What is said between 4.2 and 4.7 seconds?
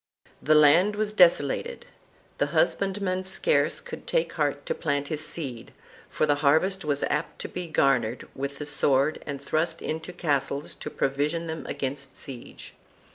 heart